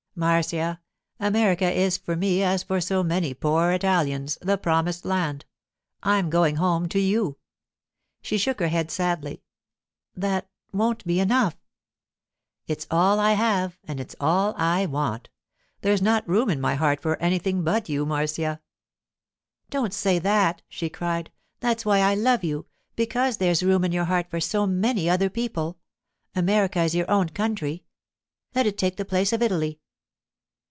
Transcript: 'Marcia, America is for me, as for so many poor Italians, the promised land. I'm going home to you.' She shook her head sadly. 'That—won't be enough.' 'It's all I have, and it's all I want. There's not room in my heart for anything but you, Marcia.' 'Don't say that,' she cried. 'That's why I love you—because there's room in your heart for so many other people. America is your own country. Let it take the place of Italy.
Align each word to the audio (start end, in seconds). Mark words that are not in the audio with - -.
'Marcia, 0.13 0.81
America 1.21 1.71
is 1.71 1.97
for 1.97 2.17
me, 2.17 2.43
as 2.43 2.63
for 2.63 2.81
so 2.81 3.01
many 3.01 3.33
poor 3.33 3.71
Italians, 3.71 4.37
the 4.41 4.57
promised 4.57 5.05
land. 5.05 5.45
I'm 6.03 6.29
going 6.29 6.57
home 6.57 6.89
to 6.89 6.99
you.' 6.99 7.37
She 8.21 8.37
shook 8.37 8.59
her 8.59 8.67
head 8.67 8.91
sadly. 8.91 9.41
'That—won't 10.15 11.07
be 11.07 11.21
enough.' 11.21 11.55
'It's 12.67 12.85
all 12.91 13.21
I 13.21 13.31
have, 13.33 13.79
and 13.85 14.01
it's 14.01 14.13
all 14.19 14.53
I 14.57 14.85
want. 14.85 15.29
There's 15.79 16.01
not 16.01 16.27
room 16.27 16.49
in 16.49 16.59
my 16.59 16.75
heart 16.75 17.01
for 17.01 17.15
anything 17.21 17.63
but 17.63 17.87
you, 17.87 18.05
Marcia.' 18.05 18.59
'Don't 19.69 19.93
say 19.93 20.19
that,' 20.19 20.61
she 20.67 20.89
cried. 20.89 21.31
'That's 21.61 21.85
why 21.85 21.99
I 21.99 22.15
love 22.15 22.43
you—because 22.43 23.37
there's 23.37 23.63
room 23.63 23.85
in 23.85 23.93
your 23.93 24.05
heart 24.05 24.29
for 24.29 24.41
so 24.41 24.67
many 24.67 25.09
other 25.09 25.29
people. 25.29 25.79
America 26.35 26.83
is 26.83 26.93
your 26.93 27.09
own 27.09 27.29
country. 27.29 27.85
Let 28.53 28.67
it 28.67 28.77
take 28.77 28.97
the 28.97 29.05
place 29.05 29.31
of 29.31 29.41
Italy. 29.41 29.79